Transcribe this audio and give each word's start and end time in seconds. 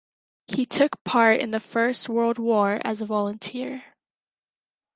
He 0.47 0.65
took 0.65 1.03
part 1.03 1.41
in 1.41 1.51
the 1.51 1.59
First 1.59 2.09
World 2.09 2.39
War 2.39 2.81
as 2.83 3.01
a 3.01 3.05
volunteer. 3.05 3.83